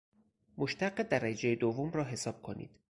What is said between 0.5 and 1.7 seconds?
مشتق درجه